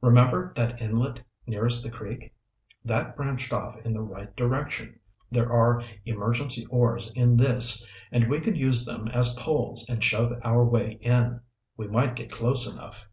[0.00, 2.34] Remember that inlet nearest the creek?
[2.84, 4.98] That branched off in the right direction.
[5.30, 10.32] There are emergency oars in this and we could use them as poles and shove
[10.42, 11.42] our way in.
[11.76, 13.08] We might get close enough."